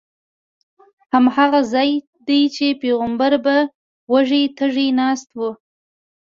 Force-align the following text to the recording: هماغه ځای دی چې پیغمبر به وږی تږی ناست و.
هماغه 1.13 1.59
ځای 1.73 1.89
دی 2.27 2.41
چې 2.55 2.65
پیغمبر 2.81 3.33
به 3.45 3.57
وږی 4.11 4.43
تږی 4.57 4.87
ناست 4.99 5.29
و. 5.39 5.41